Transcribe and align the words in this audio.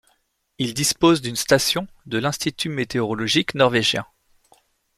Il 0.57 0.73
dispose 0.73 1.21
d'une 1.21 1.35
station 1.35 1.87
de 2.07 2.17
l'Institut 2.17 2.69
météorologique 2.69 3.53
norvégien. 3.53 4.03